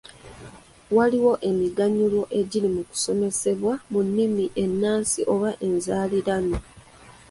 Waliwo 0.95 1.33
emiganyulwo 1.49 2.23
egiri 2.39 2.69
mu 2.75 2.81
kusomesebwa 2.89 3.73
mu 3.91 3.99
nnimi 4.07 4.45
ennansi 4.63 5.19
oba 5.33 5.49
enzaaliranwa. 5.67 6.59